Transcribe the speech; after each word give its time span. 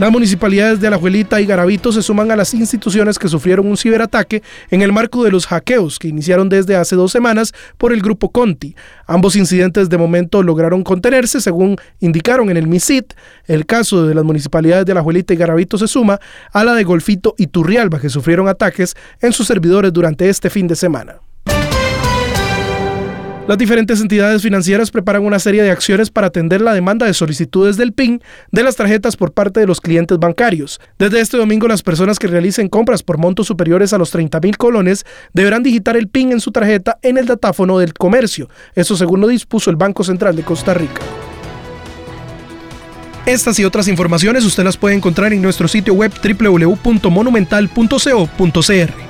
Las 0.00 0.10
municipalidades 0.10 0.80
de 0.80 0.86
Alajuelita 0.86 1.42
y 1.42 1.44
Garavito 1.44 1.92
se 1.92 2.00
suman 2.00 2.30
a 2.30 2.36
las 2.36 2.54
instituciones 2.54 3.18
que 3.18 3.28
sufrieron 3.28 3.66
un 3.66 3.76
ciberataque 3.76 4.42
en 4.70 4.80
el 4.80 4.92
marco 4.92 5.22
de 5.22 5.30
los 5.30 5.46
hackeos 5.46 5.98
que 5.98 6.08
iniciaron 6.08 6.48
desde 6.48 6.74
hace 6.74 6.96
dos 6.96 7.12
semanas 7.12 7.52
por 7.76 7.92
el 7.92 8.00
grupo 8.00 8.30
Conti. 8.30 8.74
Ambos 9.06 9.36
incidentes 9.36 9.90
de 9.90 9.98
momento 9.98 10.42
lograron 10.42 10.84
contenerse, 10.84 11.42
según 11.42 11.76
indicaron 11.98 12.48
en 12.48 12.56
el 12.56 12.66
MISIT. 12.66 13.12
El 13.44 13.66
caso 13.66 14.06
de 14.06 14.14
las 14.14 14.24
municipalidades 14.24 14.86
de 14.86 14.92
Alajuelita 14.92 15.34
y 15.34 15.36
Garavito 15.36 15.76
se 15.76 15.86
suma 15.86 16.18
a 16.50 16.64
la 16.64 16.72
de 16.72 16.84
Golfito 16.84 17.34
y 17.36 17.48
Turrialba, 17.48 18.00
que 18.00 18.08
sufrieron 18.08 18.48
ataques 18.48 18.96
en 19.20 19.34
sus 19.34 19.48
servidores 19.48 19.92
durante 19.92 20.30
este 20.30 20.48
fin 20.48 20.66
de 20.66 20.76
semana. 20.76 21.16
Las 23.48 23.56
diferentes 23.58 24.00
entidades 24.00 24.42
financieras 24.42 24.90
preparan 24.90 25.24
una 25.24 25.38
serie 25.38 25.62
de 25.62 25.70
acciones 25.70 26.10
para 26.10 26.26
atender 26.28 26.60
la 26.60 26.74
demanda 26.74 27.06
de 27.06 27.14
solicitudes 27.14 27.76
del 27.76 27.92
PIN 27.92 28.22
de 28.52 28.62
las 28.62 28.76
tarjetas 28.76 29.16
por 29.16 29.32
parte 29.32 29.60
de 29.60 29.66
los 29.66 29.80
clientes 29.80 30.18
bancarios. 30.18 30.80
Desde 30.98 31.20
este 31.20 31.36
domingo, 31.36 31.66
las 31.66 31.82
personas 31.82 32.20
que 32.20 32.28
realicen 32.28 32.68
compras 32.68 33.02
por 33.02 33.18
montos 33.18 33.48
superiores 33.48 33.92
a 33.92 33.98
los 33.98 34.10
30 34.10 34.38
mil 34.40 34.56
colones 34.56 35.04
deberán 35.32 35.64
digitar 35.64 35.96
el 35.96 36.08
PIN 36.08 36.32
en 36.32 36.40
su 36.40 36.52
tarjeta 36.52 36.98
en 37.02 37.18
el 37.18 37.26
datáfono 37.26 37.78
del 37.78 37.92
comercio. 37.94 38.48
Eso 38.74 38.96
según 38.96 39.20
lo 39.20 39.26
dispuso 39.26 39.70
el 39.70 39.76
Banco 39.76 40.04
Central 40.04 40.36
de 40.36 40.42
Costa 40.42 40.74
Rica. 40.74 41.00
Estas 43.26 43.58
y 43.58 43.64
otras 43.64 43.88
informaciones 43.88 44.44
usted 44.44 44.62
las 44.64 44.76
puede 44.76 44.94
encontrar 44.94 45.32
en 45.32 45.42
nuestro 45.42 45.66
sitio 45.66 45.94
web 45.94 46.12
www.monumental.co.cr. 46.22 49.09